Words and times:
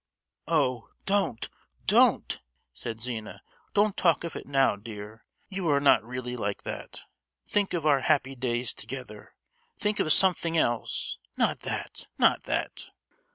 "Oh, 0.47 0.89
don't! 1.05 1.47
don't!" 1.85 2.41
said 2.73 3.03
Zina, 3.03 3.43
"don't 3.75 3.95
talk 3.95 4.23
of 4.23 4.35
it 4.35 4.47
now, 4.47 4.75
dear! 4.75 5.25
you 5.47 5.69
are 5.69 5.79
not 5.79 6.03
really 6.03 6.35
like 6.35 6.63
that. 6.63 7.01
Think 7.47 7.75
of 7.75 7.85
our 7.85 7.99
happy 8.01 8.33
days 8.33 8.73
together, 8.73 9.35
think 9.77 9.99
of 9.99 10.11
something 10.11 10.57
else—not 10.57 11.59
that, 11.59 12.07
not 12.17 12.45
that!" 12.45 12.89